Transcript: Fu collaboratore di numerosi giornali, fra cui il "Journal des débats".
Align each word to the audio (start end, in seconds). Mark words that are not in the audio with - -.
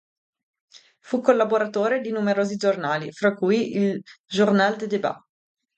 Fu 0.99 1.21
collaboratore 1.21 2.01
di 2.01 2.09
numerosi 2.09 2.55
giornali, 2.55 3.11
fra 3.11 3.35
cui 3.35 3.75
il 3.77 4.01
"Journal 4.25 4.75
des 4.75 4.87
débats". 4.87 5.21